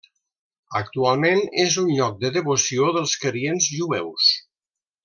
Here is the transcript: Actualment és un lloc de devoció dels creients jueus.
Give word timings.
Actualment 0.79 1.41
és 1.65 1.77
un 1.83 1.91
lloc 1.99 2.17
de 2.25 2.33
devoció 2.39 2.91
dels 2.99 3.17
creients 3.27 3.71
jueus. 3.79 4.35